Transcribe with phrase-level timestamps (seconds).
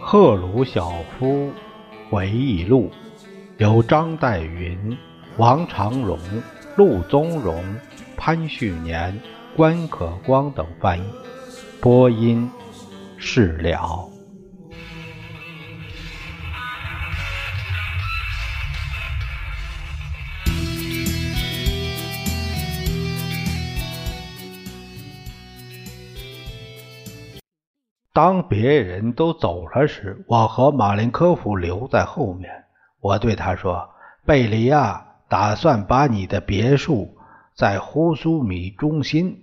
[0.00, 1.50] 赫鲁晓夫
[2.08, 2.88] 回忆录，
[3.58, 4.96] 由张岱云、
[5.38, 6.16] 王长荣、
[6.76, 7.64] 陆宗荣、
[8.16, 9.20] 潘旭年、
[9.56, 11.02] 关可光等翻译，
[11.80, 12.48] 播音
[13.16, 14.13] 释了。
[28.14, 32.48] 当别人都走了时，我和马林科夫留在后面。
[33.00, 33.88] 我对他说
[34.24, 37.16] ：“贝利亚打算把你的别墅
[37.56, 39.36] 在胡苏米中心，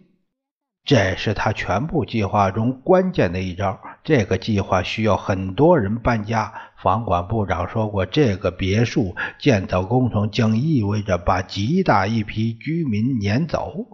[0.85, 3.77] 这是他全部计划中关键的一招。
[4.05, 6.53] 这个计划需要很多人搬家。
[6.77, 13.85] 房管部长说过，这个别墅建造工程将意味着把极大一批居民撵走。”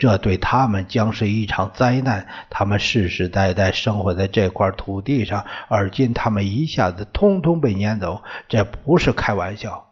[0.00, 2.26] 这对他们将是一场灾难。
[2.50, 9.86] 他们世世代代生活在这块土地上，而今他们一下子通通被撵走，这不是开玩笑。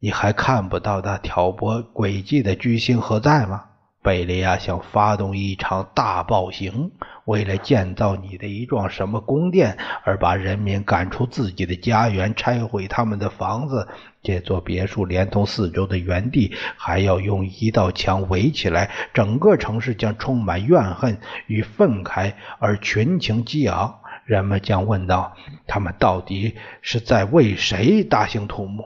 [0.00, 3.66] 你还看不到那挑拨诡计的居心何在吗？
[4.08, 6.92] 贝利亚想发动一场大暴行，
[7.26, 13.86] 为了建造你的一幢什么宫殿，而把人民赶出自己的家园，拆毁他们的房子。
[14.22, 18.90] 这座别墅连同四周的原地，还要用一道墙围起来。
[19.12, 23.98] 整个城市将充满怨恨与愤慨，而群情激昂。
[24.24, 25.36] 人们将问道：
[25.66, 28.82] 他们到底是在为谁大兴土木？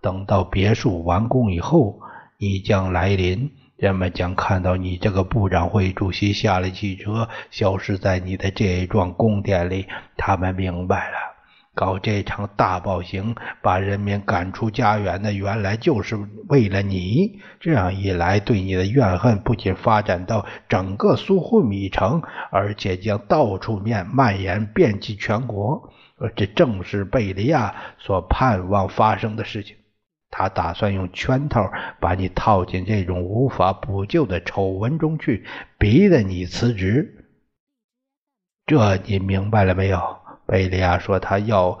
[0.00, 1.98] 等到别墅完工以后，
[2.38, 3.50] 你将来临。
[3.80, 9.86] 人们将看到你这个部长会主席下了汽车，消失在你的这一幢宫殿里。
[10.18, 11.16] 他们明白了，
[11.74, 16.18] 搞这场大暴行，把人民赶出家园的，原来就是
[16.50, 17.40] 为了你。
[17.58, 22.20] 这样一来，对你的怨恨不仅发展到整个苏呼米城，
[22.50, 25.90] 而且将到处面蔓延，遍及全国。
[26.18, 29.76] 而这正是贝利亚所盼望发生的事情。
[30.30, 31.70] 他打算用圈套
[32.00, 35.44] 把你套进这种无法补救的丑闻中去，
[35.78, 37.26] 逼得你辞职。
[38.66, 40.00] 这你明白了没有？
[40.46, 41.78] 贝利亚说他要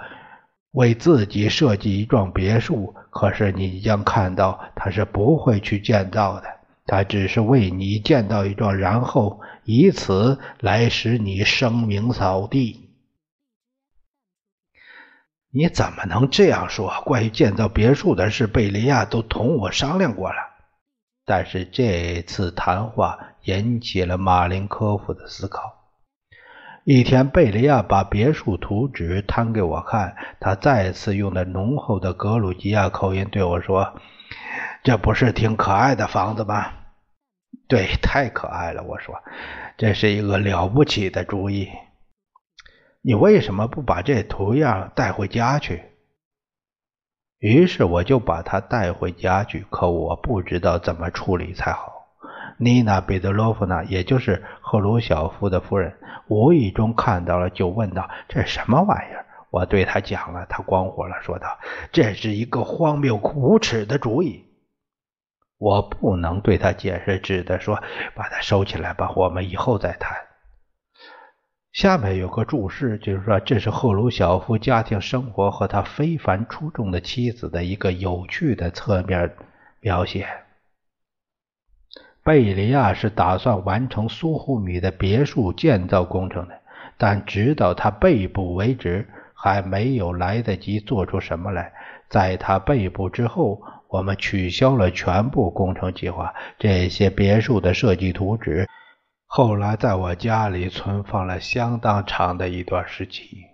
[0.72, 6.46] 为自己设计一幢别墅，可是你将看到他是不会去建造的，
[6.86, 12.89] 他只是为你建造一幢，然后以此来使你声名扫地。
[15.52, 17.02] 你怎么能这样说？
[17.04, 20.36] 关于建造别墅的事，贝利亚都同我商量过了。
[21.24, 25.74] 但是这次谈话引起了马林科夫的思考。
[26.84, 34.00] 一天，贝利亚把别墅图纸摊给我看，他再次用了浓厚的格鲁吉亚口音对我说
[34.84, 36.70] ：“这不是挺可爱的房子吗
[37.68, 39.14] ？”“对，太可爱了。”我说
[39.76, 41.68] ，“这是一个了不起的主意。”
[43.02, 45.82] 你为什么不把这图样带回家去？
[47.38, 51.94] 于是我就把它带回家去，可我不知道怎么处理才好。
[52.58, 55.96] 妮娜·贝德罗夫娜，也就是赫鲁晓夫的夫人，
[56.28, 61.58] 无意中看到了，就问道：“这什么玩意儿？”我对他讲了，他光火了，说道
[61.90, 64.44] ：“这是一个荒谬无耻的主意。”
[65.56, 67.82] 我不能对他解释，只得说
[68.14, 70.14] ：“把它收起来吧，我们以后再谈。”
[71.72, 79.30] 下面有个注释，就是说这是赫鲁晓夫家庭生活和他非凡出众的妻子的一个有趣的侧面
[79.80, 80.26] 描写。
[82.24, 86.60] 贝利亚是打算完成苏霍米的别墅建造工程的，
[86.98, 91.72] 但直到他被捕为止，还没有来得及做出什么来。
[92.08, 98.68] 在他被捕之后，我们取消了全部工程计划，这些别墅的设计图纸。
[99.32, 103.44] 后来在我家里存放了相当长的一段时期，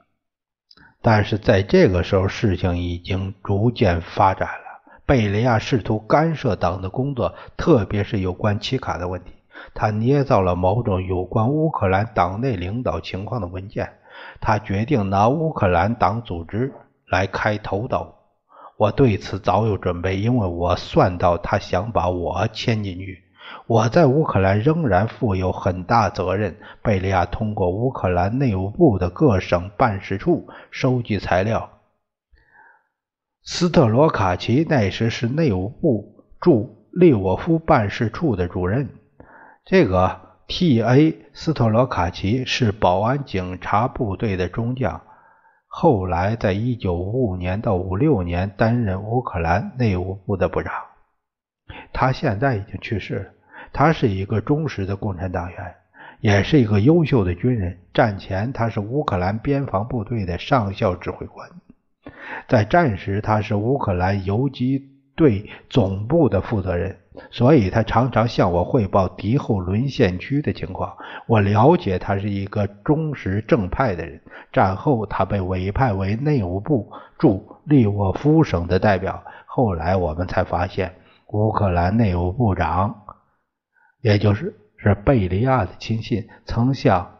[1.02, 4.64] 但是在这个时候，事情已经逐渐发展了。
[5.04, 9.32] 贝利亚试图干涉党的工作，特别是有关奇卡的问题。
[9.74, 13.98] 他捏造了某种有关乌克兰党内领导情况的文件。
[14.40, 16.72] 他决定拿乌克兰党组织
[17.06, 18.14] 来开头刀。
[18.78, 23.24] 我对此早有准备，因为我算到他想把我牵进去。
[23.66, 26.56] 我在乌克兰仍然负有很大责任。
[26.82, 31.70] 贝利亚通过乌克兰内务部的各省办事处收集材料。
[33.42, 38.88] 斯特罗卡奇那时是内务部驻利沃夫办事处的主任。
[39.64, 41.26] 这个 T.A.
[41.32, 45.00] 斯特罗卡奇是保安警察部队的中将。
[45.66, 50.72] 后来在一九五五年到五六年担任乌克兰内务部的部长。
[51.92, 53.35] 他现在已经去世了。
[53.72, 55.74] 他是一个忠实的共产党员，
[56.20, 57.78] 也是一个优秀的军人。
[57.92, 61.48] 战前，他是乌克兰边防部队的上校指挥官。
[62.48, 66.96] 在战时，他是乌克兰游击队总部的负责人，
[67.30, 70.96] 所以他常常向我汇报敌后沦陷区的情况。
[71.26, 74.20] 我了解他是一个忠实正派的人。
[74.52, 79.22] 战后，他被委派为内务部驻利沃夫省的代表。
[79.46, 80.94] 后来，我们才发现，
[81.28, 83.05] 乌克兰内务部长。
[84.02, 87.16] 也就是是贝利亚的亲信曾向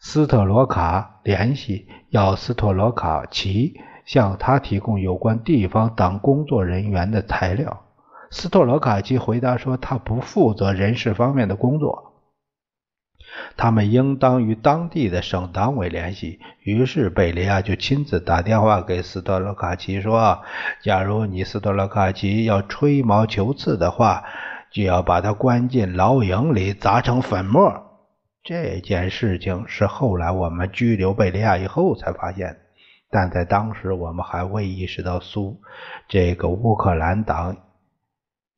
[0.00, 3.74] 斯特罗卡联系，要斯特罗卡奇
[4.04, 7.82] 向他提供有关地方党工作人员的材料。
[8.30, 12.22] 斯特罗卡奇回答说，他不负责人事方面的工作，
[13.56, 16.40] 他们应当与当地的省党委联系。
[16.60, 20.42] 于是贝利亚就亲自打电话给斯特罗卡奇说
[20.82, 24.24] ：“假如你斯特罗卡奇要吹毛求疵的话。”
[24.76, 27.72] 就要把他关进牢营里，砸成粉末。
[28.42, 32.58] 这件事情是后来我们拘留贝利亚以后才发现，
[33.08, 35.62] 但在当时我们还未意识到苏
[36.08, 37.56] 这个乌克兰党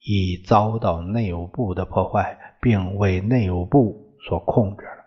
[0.01, 5.05] 已遭到内务部的破坏，并为内务部所控制了。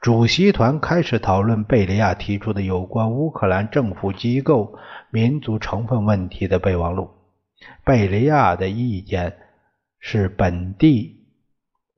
[0.00, 4.78] 主席团开始讨论贝利亚提出的有关乌克兰政府机构
[5.10, 7.10] 民族成分问题的备忘录。
[7.84, 9.36] 贝利亚的意见。
[10.00, 11.16] 是本地，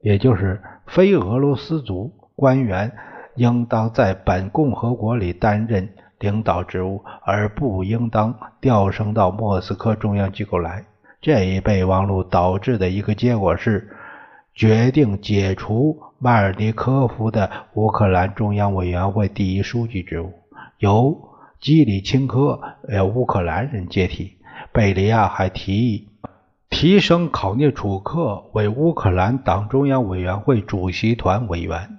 [0.00, 2.93] 也就是非俄罗斯族官员，
[3.37, 5.88] 应当在本共和国里担任
[6.19, 10.85] 领导职务，而不应当调升到莫斯科中央机构来。
[11.20, 13.91] 这一备忘录导致的一个结果是，
[14.55, 20.32] 决定解除迈尔尼科夫的乌克兰中央委员会第一书记职务，
[20.79, 21.19] 由
[21.61, 24.38] 基里钦科呃乌克兰人接替。
[24.73, 26.10] 贝利亚还提议。
[26.70, 31.99] 提升考涅楚克为乌克兰党中央委员会主席团委员，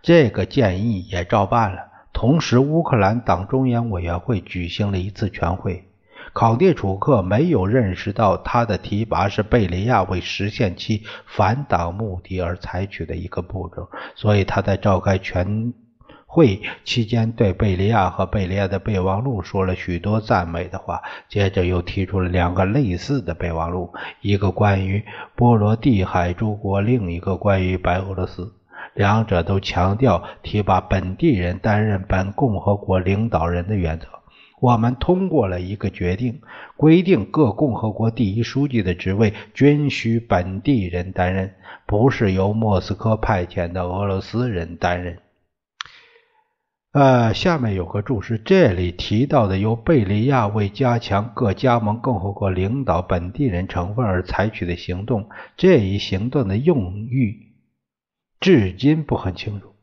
[0.00, 1.88] 这个建议也照办了。
[2.12, 5.84] 同时，乌克兰党中央委员会举行了一次全会。
[6.32, 15.74] 考涅楚克没有认识到他的提拔是贝利亚为实现其反党目的而采取的一个步骤，所以他在召开全。
[16.34, 21.00] 会期间，对贝利亚和贝利亚的备忘录说了许多赞美的话。
[21.28, 25.04] 接着又提出了两个类似的备忘录，一个关于
[25.36, 28.52] 波罗的海诸国，另一个关于白俄罗斯。
[28.94, 34.06] 两者都强调提拔本地人担任本共和国领导人的原则。
[34.60, 36.40] 我们通过了一个决定，
[36.76, 41.54] 规定各共和国第一书记的职位均需本地人担任，
[41.86, 45.18] 不是由莫斯科派遣的俄罗斯人担任。
[46.94, 57.34] 呃，下面有个注释，这里提到的由贝利亚为加强各加盟共和国领导本地人成分而采取的行动，这一行动的用意
[58.38, 59.74] 至今不很清楚。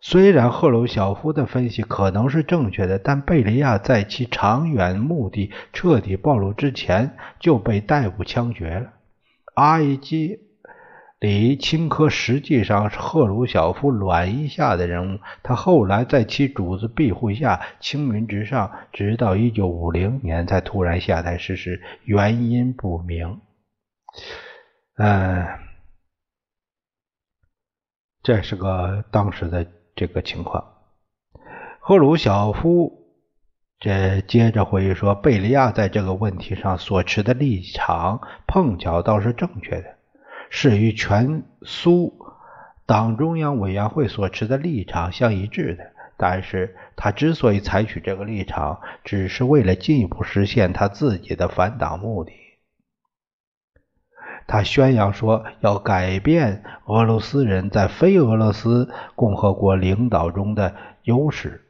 [0.00, 8.92] 虽然赫鲁晓夫的分析可能是正确的，但贝利亚在其长远目的彻底暴露之前就被逮捕枪决了。
[9.54, 10.45] 阿伊基。
[11.18, 23.40] 李钦科实际上是赫鲁晓夫软一下的人物，他后来在其主子庇护下青云直上，直到一九五零年才突然下台逝世，原因不明。
[24.98, 25.46] 嗯，
[28.22, 30.74] 这是个当时的这个情况。
[31.80, 32.92] 赫鲁晓夫
[33.78, 39.95] 这接着回忆说，贝利亚在这个问题上所持的立场，碰巧倒是正确的。
[40.50, 42.16] 是与全苏
[42.86, 52.32] 党中央委员会所持的立场相一致的，但是他之所以采取这个立场，只是为了进一步实现他自己的反党目的。
[54.48, 61.62] 他宣扬说要改变俄罗斯人在非俄罗斯共和国领导中的优势。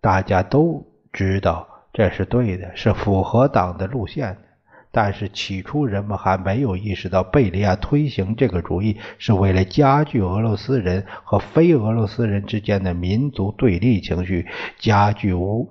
[0.00, 4.49] 大家都知道这是对的，是符合党的路线的。
[4.92, 14.46] 但是起初人们还没有意识到，贝利亚推行这个主意是为了加剧俄罗斯人和非俄罗斯人之间的民族对立情绪，
[14.78, 15.70] 加剧乌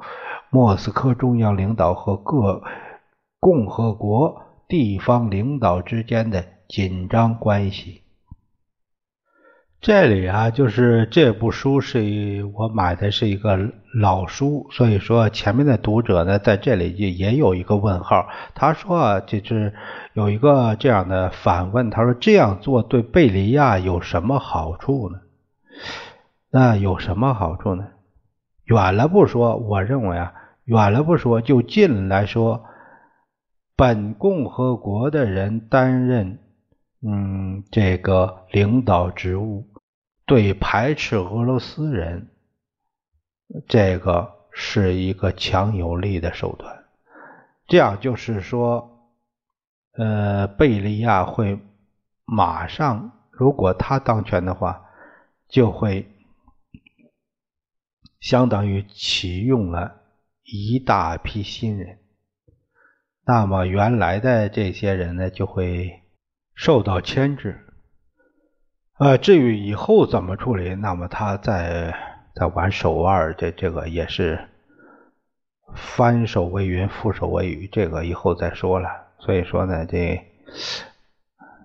[0.49, 2.63] 莫斯科中央领导和各
[3.39, 8.01] 共和国地方领导之间的紧张关系。
[9.81, 13.57] 这里啊，就是这部书是我买的是一个
[13.93, 18.27] 老书，所以说前面的读者呢，在这里也也有一个问号。
[18.53, 19.73] 他说啊，就是
[20.11, 25.21] 有一个这样的反问，他说这样做对贝利亚有什么好处呢？
[26.51, 27.87] 那有什么好处呢？
[28.65, 30.33] 远了不说，我认为啊，
[30.65, 32.65] 远了不说，就近来说，
[33.77, 36.37] 本共和国的人担任
[37.01, 39.65] 嗯这个领导职务，
[40.29, 42.29] 对排斥俄罗斯人，
[43.67, 46.85] 这个是一个强有力的手段。
[47.67, 49.09] 这样就是说，
[49.93, 51.59] 呃，贝利亚会
[52.25, 54.85] 马上，如果他当权的话，
[55.49, 56.07] 就会。
[58.19, 60.01] 相当于启用了
[60.43, 61.99] 一大批新人，
[63.23, 66.03] 那么原来的这些人呢就会
[66.53, 67.68] 受到牵制。
[68.99, 71.95] 呃，至于以后怎么处理，那么他在
[72.35, 74.49] 在玩手腕，这这个也是
[75.73, 78.89] 翻手为云，覆手为雨，这个以后再说了。
[79.19, 80.21] 所以说呢，这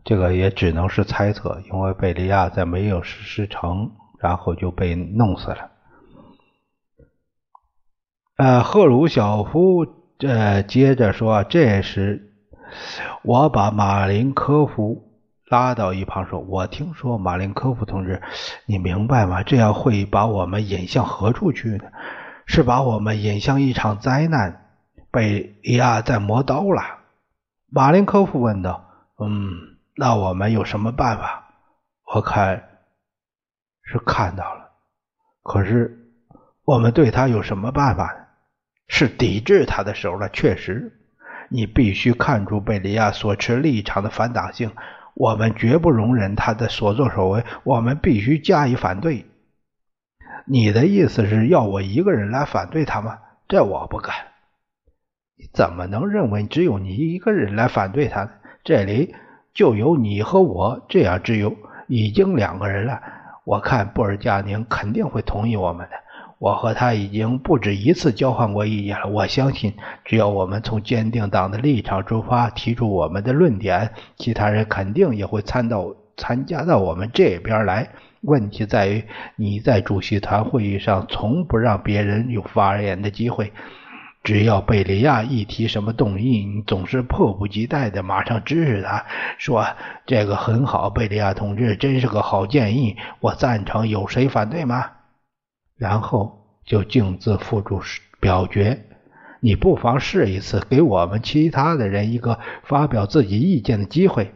[0.04, 5.72] 这个也只能是猜测，因为贝利亚在没有实施成，然后就被弄死了。
[8.36, 9.84] 呃，赫鲁晓夫
[10.20, 12.32] 呃接着说：“这时，
[13.22, 15.03] 我把马林科夫
[15.54, 18.22] 拉到一旁说：‘我听说马林科夫同志，
[18.66, 19.42] 你明白吗？
[19.42, 21.84] 这样会把我们引向何处去呢？
[22.46, 24.60] 是把我们引向一场灾难。’
[25.10, 26.82] 贝利亚在磨刀了。”
[27.70, 28.84] 马林科夫问道
[29.18, 31.50] ：“嗯，那我们有什么办法？
[32.14, 32.64] 我看
[33.82, 34.70] 是看到了，
[35.42, 36.10] 可是
[36.64, 38.24] 我们对他有什么办法呢？”
[38.86, 40.28] 是抵制他的时候了。
[40.28, 40.92] 确实，
[41.48, 44.72] 你必须看出贝利亚所持立场的反党性。
[45.14, 49.26] 我们绝不容忍他的所作所为，我们必须加以反对。
[50.46, 53.18] 你的意思是要我一个人来反对他吗？
[53.48, 54.14] 这我不敢。
[55.36, 58.30] 你怎么能认为只有你一个人来反对他呢？
[58.62, 59.14] 这里
[59.52, 61.56] 就有你和我，这样只有
[61.86, 63.00] 已经两个人了。
[63.44, 65.96] 我看布尔加宁肯定会同意我们的。
[66.38, 69.06] 我和他已经不止一次交换过意见了。
[69.08, 69.74] 我相信，
[70.04, 77.88] 只要我们从坚定党的立场出发，提出我们的论点，其他人肯定也会参到参加到我们这边来。
[78.20, 79.04] 问题在于，
[79.36, 83.52] 你在主席团会议上从不让别人有发言的机会。
[84.22, 89.04] 只要贝利亚一提什么动议，你总是迫不及待的马上支持他，
[89.36, 89.66] 说
[90.06, 93.86] 这个很好，贝利亚同志真是个好建议，我赞成。
[93.86, 94.92] 有谁反对吗？
[95.76, 97.80] 然后就径自付诸
[98.20, 98.84] 表决。
[99.40, 104.32] 你不妨试一次，给我们其他的人一个发表自己意见的机会，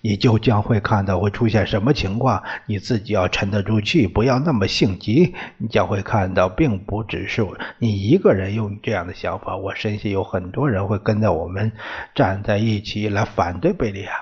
[0.00, 2.44] 你就将会看到会出现什么情况。
[2.66, 5.34] 你自己要沉得住气，不要那么性急。
[5.58, 7.44] 你将会看到，并不只是
[7.78, 9.56] 你一个人有这样的想法。
[9.56, 11.72] 我深信有很多人会跟着我们
[12.14, 14.12] 站在一起来反对贝利亚。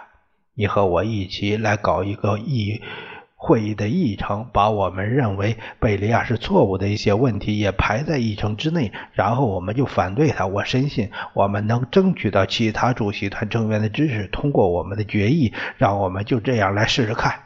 [0.54, 2.80] 你和我一起来搞一个议。
[3.42, 10.46] 会议的议程把我们认为贝利亚是错误的一些问题也排在议程之内，然后我们就反对他。
[10.46, 15.54] 我深信我们能争取到其他主席团成员的支持，通过我们的决议。
[15.78, 17.40] 让我们就这样来试试看。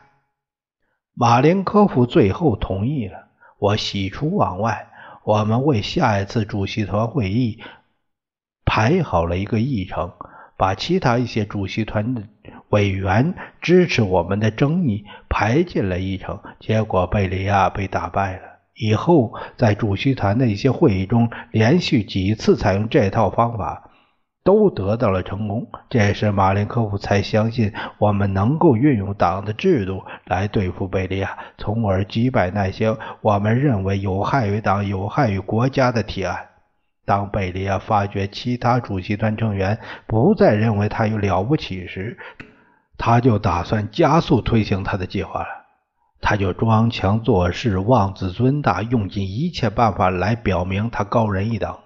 [1.14, 3.28] 马林科夫最后同意了。
[3.60, 4.88] 我喜出望外。
[5.22, 7.62] 我们为下一次主席团会议
[8.64, 10.10] 排好了一个议程。
[10.56, 12.22] 把其他一些主席团的
[12.74, 18.42] 委员支持我们的争议排进了议程，结果贝利亚被打败了。
[18.74, 23.90] 以后在主席团的一些会议中，连续几次采用这套方法，
[24.42, 25.68] 都得到了成功。
[25.88, 36.48] 这时马林科夫才相信我们能够运用党的制度来对付贝利亚，从而击败那些我们认为有害于党、有害于国家的提案。
[37.06, 42.16] 当贝利亚发觉其他主席团成员不再认为他有了不起时，
[42.96, 45.48] 他就打算加速推行他的计划了。
[46.20, 51.76] 他就装腔作势、妄自尊大，用尽一切办法来表明他高人一等。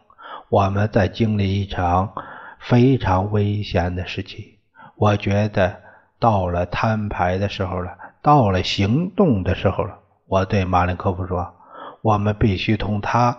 [0.48, 2.12] 我们在经历一场
[2.60, 4.58] 非常危险的时期，
[4.96, 5.80] 我觉得
[6.20, 7.90] 到了摊牌的时候了，
[8.22, 9.98] 到了行动的时候了。
[10.26, 11.54] 我对马林科夫说
[12.02, 13.36] ：“我们必须同他。”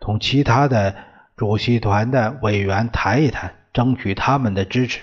[0.00, 0.94] 同其他的
[1.36, 5.02] 主席团的委员谈一谈，争取他们的支持。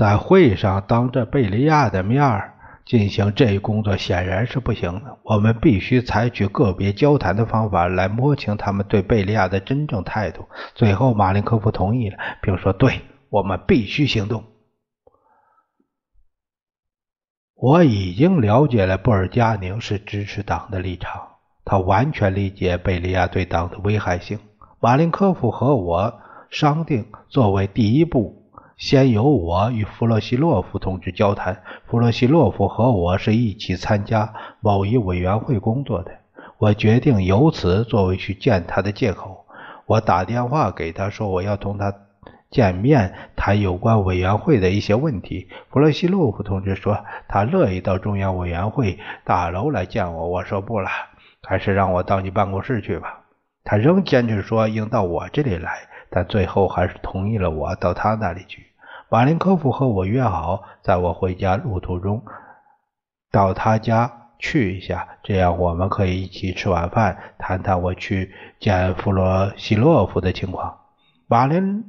[0.00, 2.54] 在会上当着贝利亚的面
[2.86, 5.18] 进行这一工作显然是不行的。
[5.24, 10.48] 我们必须采取个别交谈的方法来摸清他们对贝利亚的真正态度。
[10.74, 14.42] 最后，马林科夫同意了，并说：“对我们必须行动。”
[17.54, 21.20] 我已经了解了布尔加宁是支持党的立场。
[21.62, 24.38] 他完全理解贝利亚对党的危害性。
[24.80, 28.39] 马林科夫和我商定，作为第一步，
[28.80, 31.62] 先由我与弗洛西洛夫同志交谈。
[31.86, 36.12] 弗洛西洛夫和我是一起参加某一委员会工作的。
[36.56, 39.44] 我决定由此作为去见他的借口。
[39.84, 41.94] 我打电话给他说，我要同他
[42.50, 45.48] 见面谈有关委员会的一些问题。
[45.68, 50.28] 弗洛西洛夫同志说，他乐意到中央委员会大楼来见我。
[50.30, 50.88] 我说不了，
[51.42, 53.24] 还是让我到你办公室去吧。
[53.62, 55.70] 他仍坚持说应到我这里来，
[56.08, 58.68] 但最后还是同意了我到他那里去。
[59.10, 62.22] 马林科夫和我约好，在我回家路途中
[63.32, 70.78] 到他家去一下，这样我们可以一起吃晚饭，谈谈我去见弗罗西洛夫的情况。
[71.26, 71.84] 马林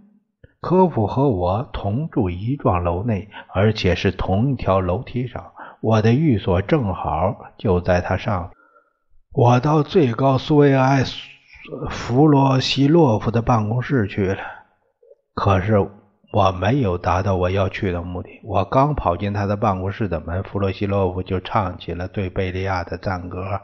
[0.59, 5.51] 科夫和我同住一幢楼内，而且是同一条楼梯上。
[5.79, 8.49] 我的寓所正好就在他上。
[9.31, 11.03] 我到最高苏维埃。
[11.91, 14.41] 弗罗西洛夫的办公室去了，
[15.35, 15.75] 可是
[16.31, 18.39] 我没有达到我要去的目的。
[18.43, 23.61] 我刚跑进他的办公室的门，弗罗西洛夫就唱起了对贝利亚的赞歌：“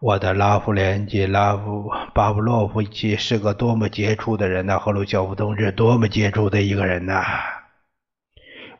[0.00, 4.78] 我的拉夫连吉拉夫巴布洛夫奇是个多么杰出的人呐！
[4.78, 7.24] 赫鲁晓夫同志多么杰出的一个人呐！”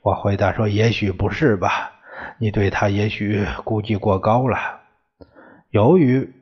[0.02, 1.92] 我回答说：“也许不是吧，
[2.38, 4.58] 你对他也许估计过高了。”
[5.70, 6.32] 由于。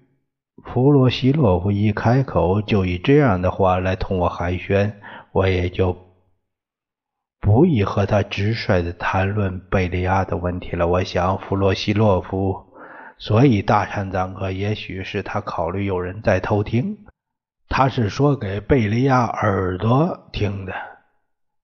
[0.65, 4.93] 弗罗西洛夫一开口就以这样的话来同我寒暄，
[5.33, 5.97] 我也就
[7.53, 10.87] 不宜和他直率的谈论贝利亚的问题了。
[10.87, 12.65] 我想弗洛西洛夫
[13.19, 16.97] 所以大唱赞歌，也许是他考虑有人在偷听，
[17.69, 20.73] 他是说给贝利亚耳朵听的。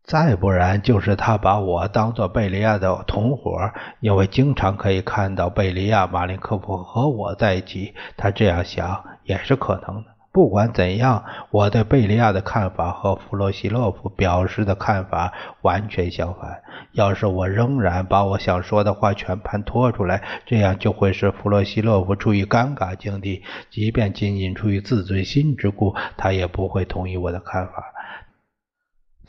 [0.05, 3.59] 再不然，就是他把我当做贝利亚的同伙，
[4.01, 7.95] 因为经常可以看到贝利亚、马林科夫和我在一起。
[8.15, 10.18] 他这样想也是可能的。
[10.31, 15.33] 不管怎样，我对贝利亚的看法和弗洛西洛夫表示的看法
[15.63, 16.63] 完全相反。
[16.93, 23.43] 要是我仍然把我想说的话全盘托出来，这样就会使弗洛西洛夫处于尴尬境地。
[23.71, 27.73] 即便仅仅出于自尊心之故，他也不会同意我的看法。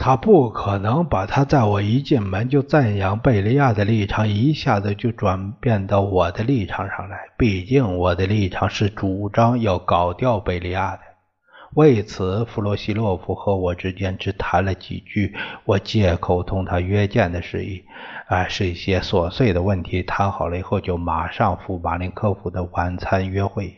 [0.02, 7.20] 他不可能把他在我一进门就赞扬贝利亚的立场一下子就转变到我的立场上来。
[7.38, 11.02] 毕竟我的立场是主张要搞掉贝利亚的。
[11.76, 15.36] 为此，弗洛西洛夫和我之间只谈了几句。
[15.66, 17.84] 我借口同他约见的事宜，
[18.28, 20.02] 啊，是一些琐碎的问题。
[20.02, 23.76] 谈好了以后，就马上赴马林科夫的晚餐约会。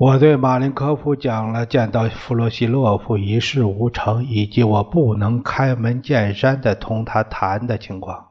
[0.00, 8.28] 我对马林科夫讲了见到弗洛西洛夫一事无成，以及我不能开门见山的同他谈的情况。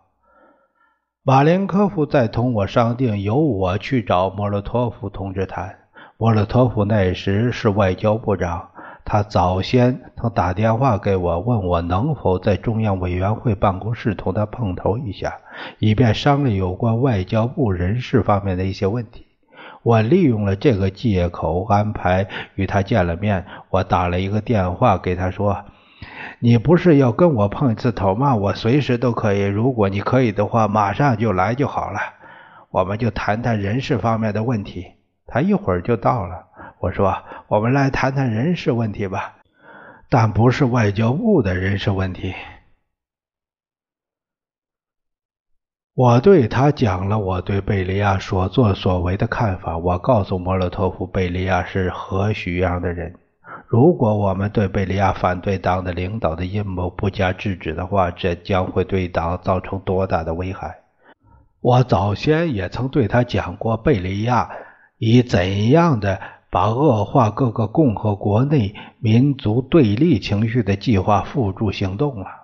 [1.22, 5.76] 马林科夫在同我商定由我去找莫洛托夫同志谈。
[6.18, 8.70] 莫洛托夫那时是外交部长，
[9.06, 15.38] 他早先曾打电话给我，问我能否在中央委员会办公室同他碰头一下，
[15.78, 19.28] 以便商量有关外交部人事方面的一些问题。
[19.90, 23.44] 我利用了这个借口，安排与他见了面。
[23.72, 25.66] 我打了一个电话给他，说
[26.38, 28.36] ：“你不是要跟我碰一次头吗？
[28.36, 29.42] 我随时都可以。
[29.42, 32.00] 如果你可以的话，马上就来就好了。
[32.70, 34.86] 我们就谈谈人事方面的问题。”
[35.26, 36.46] 他一会儿就到了。
[36.80, 37.16] 我说
[37.50, 39.38] ：“我们来谈谈人事问题吧，
[40.08, 42.36] 但不是外交部的人事问题。”
[46.00, 49.78] 我对他讲了我对贝利亚所作所为的看法。
[49.78, 53.14] 我告诉莫洛托夫，贝利亚是何许样的人。
[53.68, 60.74] 如果我们对贝利亚反对党的领导的阴谋不加制止的话，这将会对党造成多大的危害。
[61.60, 64.50] 我早先也曾对他讲过，贝利亚
[65.00, 66.18] 以怎样的
[66.50, 72.39] 把恶化各个共和国内民族对立情绪的计划付诸行动了。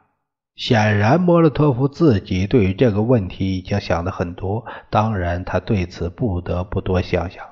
[0.56, 4.66] 显然，莫洛托夫自己对于这个问题已经想得很多。
[4.90, 7.44] 当然，他对此不得不多想想，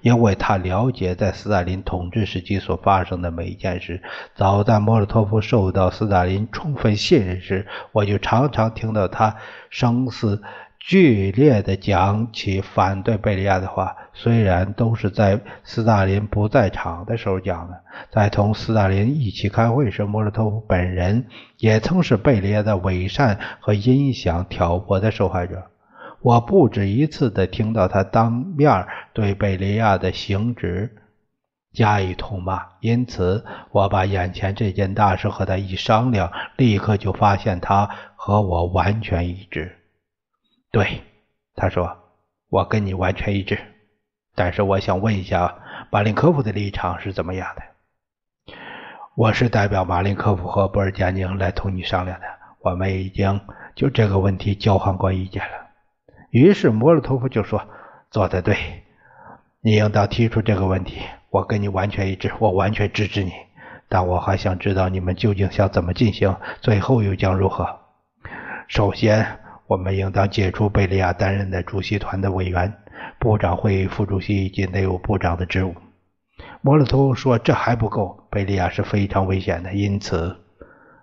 [0.00, 4.02] 因为他了解在斯大林统治时期所发生的每一件事。
[4.34, 9.36] 早在莫洛托夫受到斯大林充分信任时，我就常常听到他
[9.70, 10.42] 声嘶。
[10.80, 17.80] 剧烈的讲起反对贝利亚的话，虽然都是在斯大林不在场的时候讲的。
[18.10, 21.26] 在同斯大林一起开会时，莫洛托夫本人
[21.58, 25.70] 也曾是贝利亚的伪善和阴响挑拨的受害者。
[26.22, 30.96] 我不止一次地听到他当面对贝利亚的行止
[31.72, 39.76] 加以痛骂，因此我把眼前这件大事和他一商量，立刻就发现他和我完全一致。
[40.72, 41.02] 对，
[41.56, 41.98] 他说
[42.48, 43.58] ：“我跟你完全一致，
[44.36, 45.58] 但是我想问一下，
[45.90, 48.54] 马林科夫的立场是怎么样的？”
[49.16, 52.26] 我是代表马林科夫和布尔加宁来同你商量的，
[52.60, 53.40] 我们已经
[53.74, 55.70] 就这个问题交换过意见了。
[56.30, 57.60] 于是莫洛托夫就说
[58.12, 58.56] ：“做得对，
[59.60, 61.02] 你应当提出这个问题。
[61.30, 63.32] 我跟你完全一致，我完全支持你。
[63.88, 67.80] 但我还想知道你们究竟想怎么进行，最后又将如何。
[68.68, 69.39] 首先，
[69.70, 72.76] 我们应当解除贝利亚担任的主席团的委员、
[73.20, 75.72] 部长会议副主席以及内务部长的职务。
[76.60, 80.36] 莫洛托说：“这还不够，贝利亚是非常危险的，因此，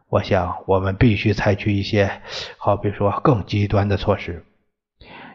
[0.09, 2.11] 我想我们必须采取一些，
[2.57, 4.43] 好比说更极端的措施。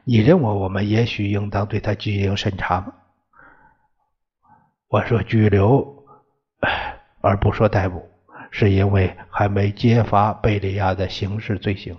[0.05, 2.92] 你认为我们也许应当对他进行审查吗？”
[4.88, 6.05] 我说：“拘留，
[7.23, 8.07] 而不说逮捕，
[8.51, 11.97] 是因为还没揭发贝利亚的刑事罪行。”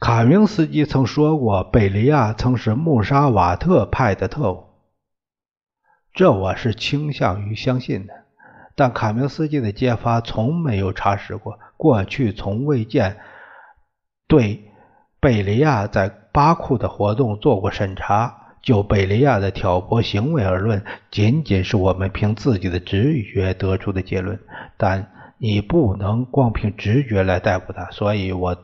[0.00, 4.64] 卡明斯基曾说过，贝利亚曾是穆沙瓦特派的特务，
[6.14, 8.14] 这我是倾向于相信的。
[8.76, 13.16] 但卡明斯基的揭发从没有查实过，过去从未见
[14.28, 14.70] 对
[15.18, 18.36] 贝利亚在巴库的活动做过审查。
[18.62, 24.38] 就贝利亚的挑拨行为而论，仅仅是我们凭自己的直觉得出的结论。
[24.76, 28.56] 但你不能光凭直觉来逮捕他，所以我。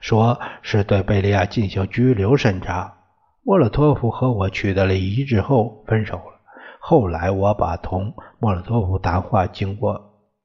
[0.00, 2.94] 说是对贝利亚进行拘留审查。
[3.42, 6.40] 莫洛托夫和我取得了一致后分手了。
[6.80, 10.00] 后来我把同莫洛托夫谈话经过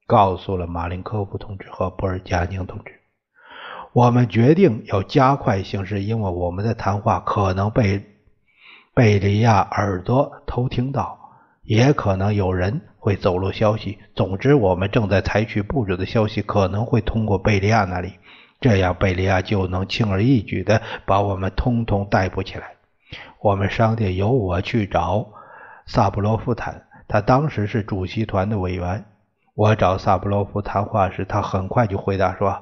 [0.07, 2.93] 告诉了马林科夫同志和布尔加宁同志。
[3.93, 8.05] 我们决定要加快行事，因为我们的谈话可能被
[8.93, 11.19] 贝利亚耳朵偷听到，
[11.63, 13.97] 也可能有人会走漏消息。
[14.15, 18.13] 总之，我们正在采取步骤的消息可能会通过贝利亚那里。
[18.61, 22.75] 这样，贝利亚就能轻而易举地把我们通通逮捕起来。
[23.39, 25.27] 我们商定由我去找
[25.87, 29.03] 萨布罗夫谈，他当时是主席团的委员。
[29.55, 32.61] 我找萨布罗夫谈话时，他很快就回答说：“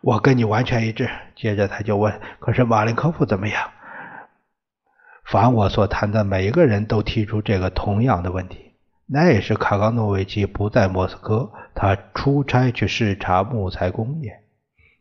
[0.00, 3.70] 我跟你完全一致。”接着他就问：“可是马林科夫怎么样？”
[5.26, 8.74] 凡我所谈的每一个人都提出这个同样的问题。
[9.06, 14.45] 那时卡冈诺维奇不在莫斯科，他出差去视察木材工业。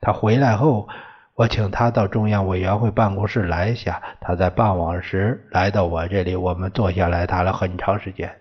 [0.05, 0.87] 他回来后，
[1.33, 3.99] 我请他到中央委员会办公室来一下。
[4.21, 8.31] 他在傍晚时来到我这里，我们坐下来谈了很长时间。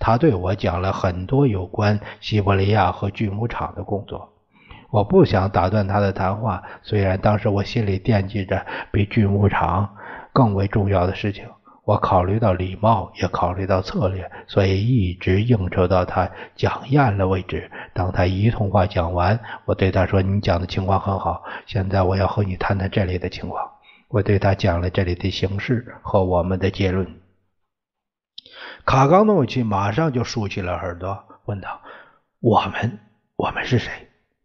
[0.00, 4.30] 他对我讲了很多有关西伯利亚和锯木厂的工作。
[4.90, 9.88] 我不想打断他的谈话，虽然当时我心里惦记着比锯木厂
[10.32, 11.44] 更为重要的事情。
[11.84, 17.68] 我考虑到礼貌，也考虑到策略，所以一直应酬到他讲厌了为止。
[17.92, 23.68] 当他一通话讲完，我对他说：“你讲的情况很好，现在我要和你谈谈这里的情况。”
[24.08, 27.20] 我对他讲了这里的形势和我们的结论。
[28.84, 31.80] 卡冈诺维奇马上就竖起了耳朵，问道
[32.40, 33.00] ：“我们，
[33.36, 33.90] 我们是谁？”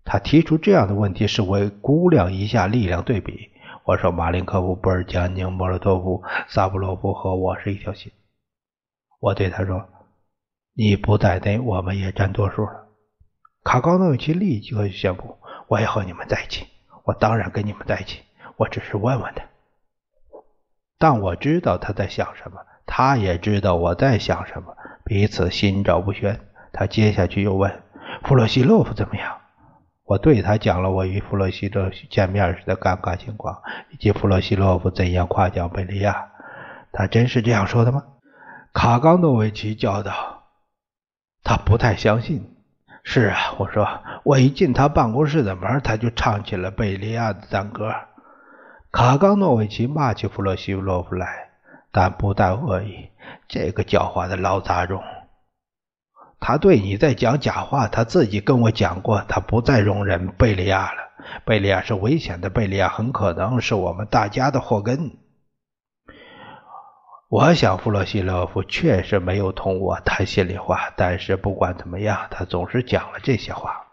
[0.03, 3.51] 他提出这样的问题是为估量一下力量对比。
[3.87, 8.11] 我说：“马林科夫、布尔加宁、莫洛托夫、萨布洛夫和我是一条心。”
[9.21, 9.87] 我对他说
[10.75, 12.89] ：“你不在内，我们也占多数了。”
[13.63, 15.37] 卡高诺维奇立刻宣布
[15.69, 16.67] ：“我也和你们在一起。
[17.05, 18.23] 我当然跟你们在一起。
[18.57, 19.45] 我只是问问他。”
[20.99, 26.37] 但我知道他在想什么，他也知道我在想什么，彼此心照不宣。
[26.73, 27.83] 他接下去又问
[28.27, 29.39] ：“弗洛西洛夫怎么样？”
[30.07, 36.29] 我对他讲了我与弗洛西洛夫见面时的尴尬情况，以及弗洛西洛夫怎样夸奖贝利亚。
[36.93, 38.03] 他真是这样说的吗？
[38.73, 40.43] 卡冈诺维奇叫道。
[41.43, 42.55] 他不太相信。
[43.03, 43.85] 是啊，我说，
[44.23, 47.93] 我一进他办公室的门，他就唱起了贝利亚的赞歌。
[48.91, 51.49] 卡冈诺维奇骂起弗洛西洛夫来，
[51.91, 53.09] 但不带恶意。
[53.49, 55.03] 这个狡猾的老杂种。
[56.39, 61.03] 他对你在讲假话，他自己跟我讲过，他不再容忍贝利亚了。
[61.43, 65.17] 贝利亚是危险的，贝利亚很可能是我们大家的祸根。
[67.27, 73.87] 我想弗洛西洛夫确实没有同我谈心里话，但是不管怎么样，他总是讲了这些话。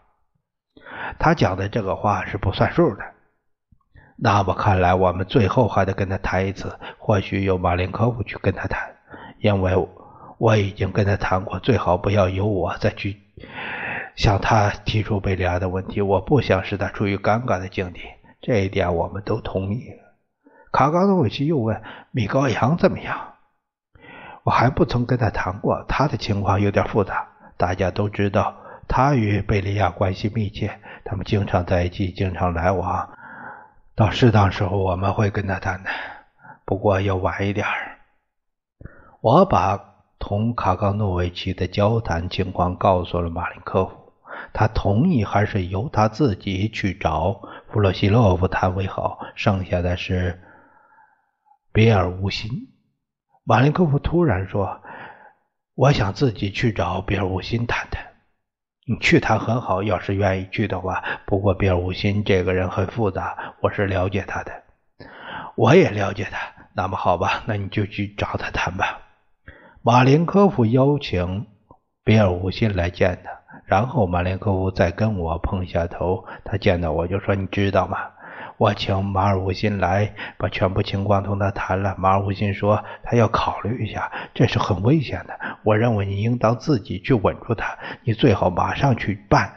[1.19, 3.03] 他讲的这个话是不算数的。
[4.17, 8.95] 那么看来，我们最后还得跟他谈一次，或许由马林科夫去跟他谈，
[9.39, 9.75] 因为。
[10.37, 13.21] 我已经跟他谈过，最好不要由我再去
[14.15, 16.01] 向他提出贝利亚的问题。
[16.01, 18.01] 我不想使他处于尴尬的境地，
[18.41, 19.97] 这一点我们都同意了。
[20.71, 23.35] 卡冈诺维奇又问：“米高扬怎么样？”
[24.43, 27.27] 我还不曾跟他谈过，他的情况有点复杂。
[27.57, 28.55] 大家都知道，
[28.89, 33.09] 他与贝利亚关系密切，他们经常在一起，经常来往。
[33.95, 35.89] 到适当时候，我们会跟他谈的，
[36.65, 37.65] 不过要晚一点。
[39.21, 39.94] 我把。
[40.19, 44.13] 同卡冈诺维奇的交谈情况告诉了马林科夫，
[44.53, 49.19] 他同意还是由他自己去找弗洛西洛夫谈为好。
[49.35, 50.41] 剩下的是
[51.71, 52.49] 别尔无心。
[53.43, 54.81] 马林科夫突然说
[55.75, 58.03] ：“我想自己去找比尔·伍辛谈谈。
[58.87, 61.03] 你去谈很好，要是愿意去的话。
[61.25, 64.51] 不过比尔·伍辛这个人很复杂，我是了解他的。
[65.55, 66.39] 我也了解他。
[66.73, 69.01] 那么好吧，那你就去找他谈吧。
[69.87, 71.45] 马林科夫邀请
[72.03, 73.29] 比尔·吴辛来见他，
[73.65, 76.25] 然后马林科夫再跟我碰一下头。
[76.43, 77.99] 他见到我就说：“你知道吗？”
[78.57, 81.93] 我请马尔乌辛来，把全部情况同他谈了。
[81.99, 85.39] 马尔乌辛说他要考虑一下，这是很危险的。
[85.61, 89.53] 我认为你应当自己去稳住他，你最好马上去办。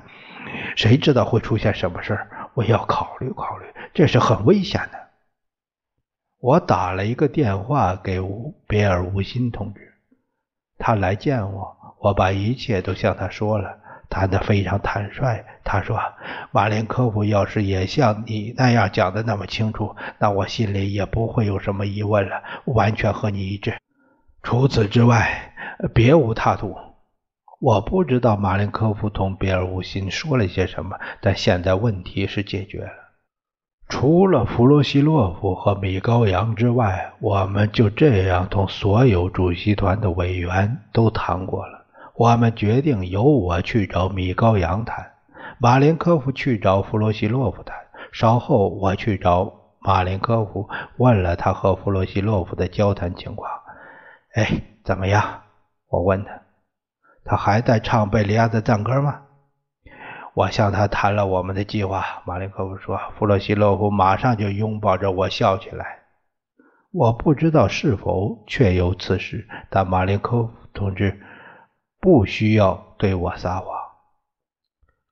[0.77, 2.29] 谁知道会出现什么事儿？
[2.53, 3.65] 我要考虑考虑，
[3.95, 4.99] 这是很危险的。
[6.39, 8.21] 我打了一个电话给
[8.67, 9.88] 比尔乌辛同志，
[10.79, 13.79] 他来见我，我把一切都向他说了。
[14.11, 15.45] 谈得非常坦率。
[15.63, 16.01] 他说
[16.51, 23.75] ：“马林科夫要是也像你那样讲的那么清楚，那我心里也不会有什么疑问了，完全和你一致。
[24.43, 25.53] 除此之外，
[25.93, 26.75] 别无他途。”
[27.61, 33.08] 我不知道马林科夫同别尔乌辛说了些什么，但现在问题是解决了。
[33.89, 41.87] 除了弗罗西洛夫和米高扬之外，我们就这样同所有主席团的委员都谈过了。
[42.15, 45.13] 我们决定由我去找米高扬谈，
[45.59, 47.75] 马林科夫去找弗洛西洛夫谈。
[48.13, 53.51] 稍后我去找马林科夫，问了他和弗洛西洛夫的交谈情况。
[54.35, 55.23] 哎，怎么样？
[55.89, 56.43] 我问他，
[57.25, 59.23] 他还在唱贝利亚的赞歌吗？
[60.39, 62.23] 我向他谈了我们的计划。
[62.25, 65.99] 马林科夫说，弗洛西洛夫马上就拥抱着我笑起来。
[66.93, 71.21] 我不知道是否确有此事，但马林科夫同志。
[72.01, 73.67] 不需要对我撒谎。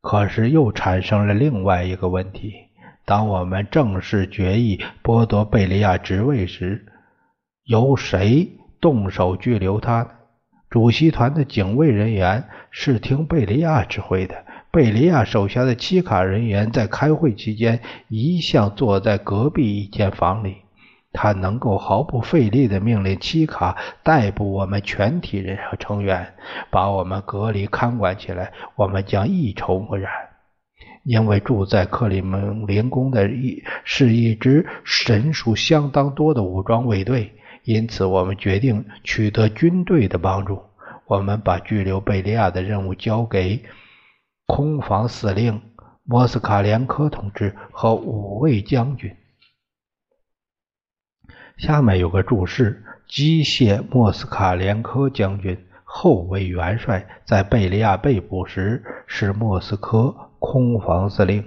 [0.01, 2.53] 可是又产生了另外一个问题：
[3.05, 6.87] 当我们正式决议剥夺贝利亚职位时，
[7.65, 8.49] 由谁
[8.81, 10.11] 动手拘留他呢？
[10.71, 14.46] 主席团的警卫人员是听贝利亚指挥的。
[14.77, 20.57] 贝利亚手下的七卡人员在开会期间一向坐在隔壁一间房里。
[21.15, 26.35] 他能够毫不费力地命令七卡逮捕我们全体人和成员，
[26.71, 28.53] 把我们隔离看管起来。
[28.75, 30.11] 我们将一筹莫展。
[31.05, 34.67] 因为住在克里门林宫的一是一支
[35.07, 37.33] 人数相当多的武装卫队，
[37.65, 40.61] 因此我们决定取得军队的帮助。
[41.07, 43.63] 我们把拘留贝利亚的任务交给
[44.47, 45.61] 空防司令
[46.05, 49.15] 莫斯卡连科同志和五位将军。
[51.59, 61.45] 下面有个注释：机械莫斯卡连科将军，后为元帅，在贝利亚被捕时是莫斯科空防司令。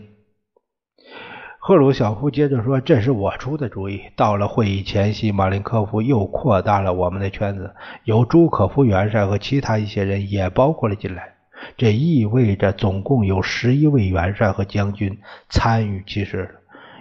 [1.60, 4.02] 赫鲁晓夫接着说：“这是我出的主意。
[4.16, 11.39] 到了会议前夕，马林科夫又扩大了我们的圈子，有朱可夫元帅和其他一些人也包括了进来。
[11.78, 15.20] 这意味着总共有十一位元帅和将军
[15.50, 16.56] 参与其事。”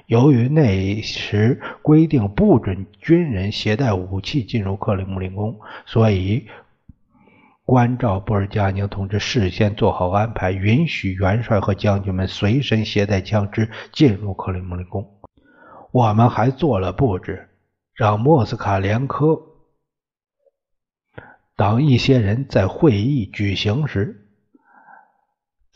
[0.06, 6.46] 由于那时规定不准军人携带武器进入克里姆林宫，所以
[7.66, 15.06] 关照布尔加宁同志事先做好安排，允许元帅和将军们随身携带枪支进入克里姆林宫。
[15.90, 17.50] 我们还做了布置，
[17.94, 19.38] 让莫斯卡连科
[21.54, 24.27] 等一些人在会议举行时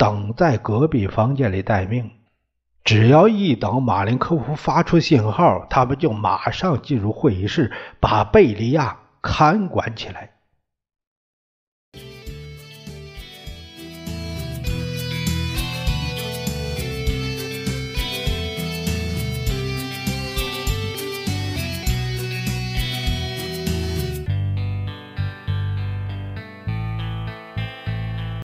[0.03, 2.11] 等在隔壁房间里待命。
[2.83, 10.32] 只要一等马林科夫发出信号，他们就马上进入会议室，把贝利亚看管起来。